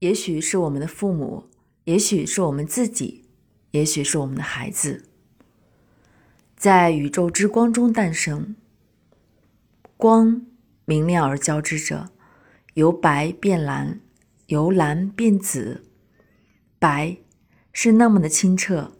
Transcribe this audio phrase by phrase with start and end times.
[0.00, 1.48] 也许是我们的父母，
[1.84, 3.24] 也许是我们自己，
[3.72, 5.04] 也许是我们的孩子，
[6.56, 8.54] 在宇宙之光中诞生。
[9.96, 10.46] 光
[10.84, 12.10] 明亮而交织着，
[12.74, 13.98] 由白变蓝，
[14.46, 15.84] 由蓝变紫。
[16.78, 17.16] 白
[17.72, 18.92] 是那么的清澈，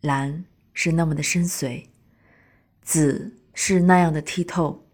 [0.00, 1.84] 蓝是那么的深邃，
[2.80, 4.86] 紫是那样的剔透。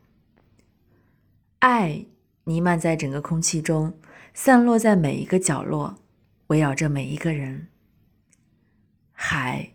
[1.60, 2.06] 爱
[2.42, 3.96] 弥漫在整个空气中。
[4.34, 5.98] 散落在每一个角落，
[6.48, 7.68] 围绕着每一个人。
[9.12, 9.72] 海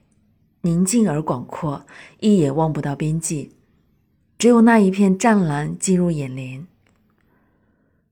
[0.62, 1.86] 宁静而广阔，
[2.20, 3.56] 一眼望不到边际，
[4.38, 6.68] 只有那一片湛蓝进入眼帘。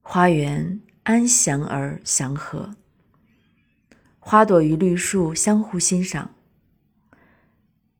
[0.01, 2.75] 花园安详而祥和，
[4.19, 6.35] 花朵与绿树相互欣赏。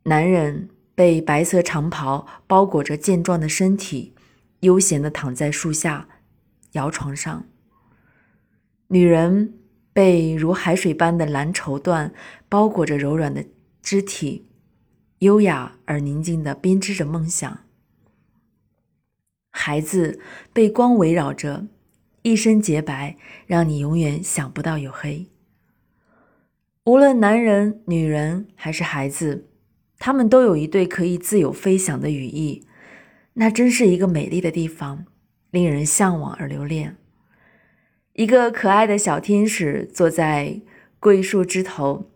[0.04, 4.14] 男人被白色长袍包裹着健壮的身体，
[4.60, 6.08] 悠闲地躺在树下
[6.74, 7.48] 摇床上。
[8.88, 9.54] 女人
[9.92, 12.12] 被如海水般的蓝绸缎
[12.48, 13.46] 包裹着柔软的
[13.82, 14.46] 肢体，
[15.20, 17.60] 优雅而宁静地编织着梦想。
[19.50, 20.20] 孩子
[20.54, 21.68] 被光围绕着，
[22.22, 25.28] 一身洁白，让你永远想不到有黑。
[26.84, 29.48] 无论男人、女人还是孩子，
[29.98, 32.68] 他们都有一对可以自由飞翔的羽翼，
[33.34, 35.06] 那真是一个美丽的地方，
[35.50, 36.98] 令人向往而留恋。
[38.16, 40.62] 一个可爱的小天使坐在
[41.02, 42.10] 桂树枝头，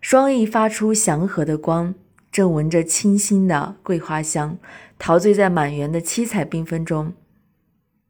[0.00, 1.96] 双翼发出祥和的光，
[2.30, 4.60] 正闻着清新的桂花香，
[4.96, 7.14] 陶醉在满园的七彩缤纷中。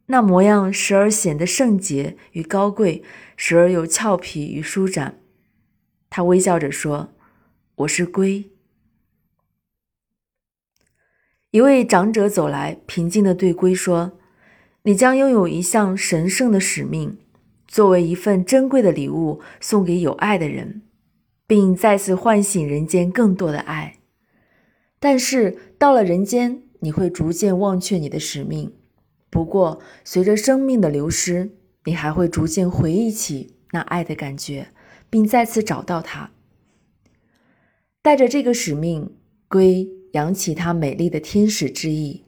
[0.09, 3.03] 那模样时而显得圣洁与高贵，
[3.37, 5.19] 时而又俏皮与舒展。
[6.11, 7.15] 他微笑着说
[7.77, 8.51] ：“我是龟。”
[11.53, 14.18] 一位长者走来，平静地对龟说。
[14.83, 17.19] 你将拥有一项神圣的使命，
[17.67, 20.83] 作为一份珍贵的礼物送给有爱的人，
[21.47, 23.99] 并再次唤醒人间更多的爱。
[24.99, 28.73] 但是到了人间，你会逐渐忘却你的使命。
[29.31, 31.51] 不过，随着生命的流失，
[31.85, 34.69] 你还会逐渐回忆起那爱的感觉，
[35.11, 36.31] 并再次找到它。
[38.01, 39.15] 带着这个使命，
[39.49, 42.25] 归扬起它美丽的天使之翼。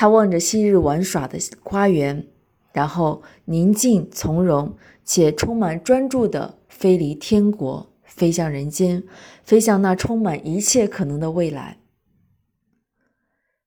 [0.00, 2.24] 他望着昔日玩耍的花园，
[2.72, 9.02] 然后宁静从容且充满专注地飞离天国，飞向人间，
[9.42, 11.78] 飞向那充满一切可能的未来。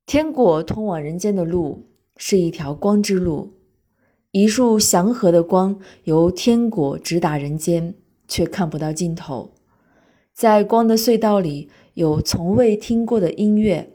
[0.06, 3.52] 天国通往人间的路是一条光之路，
[4.32, 7.94] 一束祥和的光由天国直达人间，
[8.30, 9.54] 却看不到尽头。
[10.34, 13.91] 在光的隧道里，有从未听过的音乐。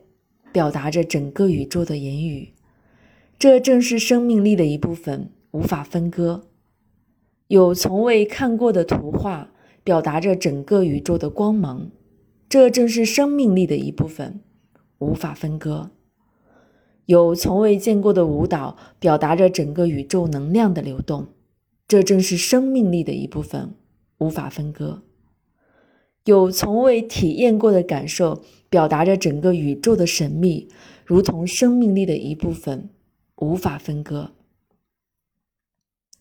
[0.57, 2.55] 表达着整个宇宙的言语，
[3.39, 6.47] 这正是生命力的一部分，无法分割。
[7.49, 9.51] 有从未看过的图画，
[9.85, 11.91] 表达着整个宇宙的光芒，
[12.49, 14.41] 这正是生命力的一部分，
[14.97, 15.91] 无法分割。
[17.05, 21.27] 有从未见过的舞蹈，表达着整个宇宙能量的流动，
[21.87, 23.75] 这正是生命力的一部分，
[24.17, 25.03] 无法分割。
[26.25, 28.43] 有从未体验过的感受，
[28.77, 30.69] 表达着整个宇宙的神秘，
[31.07, 32.91] 如同生命力的一部分，
[33.37, 34.33] 无法分割。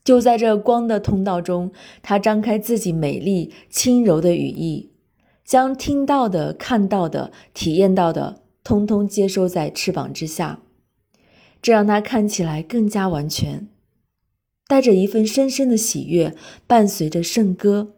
[0.06, 4.94] 就在这光的通道中，他张开自己美丽轻柔的羽翼，
[5.44, 10.62] 将听到的、看到的、体验到的，通通接收在翅膀之下，
[11.62, 13.68] 这让他看起来更加完全，
[14.66, 16.34] 带着一份深深的喜悦，
[16.66, 17.96] 伴随着圣歌，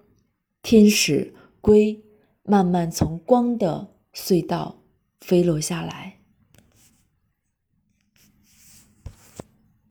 [0.64, 1.36] 天使。
[1.62, 2.02] 龟
[2.44, 4.82] 慢慢从光的隧道
[5.22, 6.17] 飞落下来。